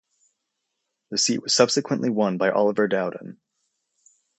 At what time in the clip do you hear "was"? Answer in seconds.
1.43-1.53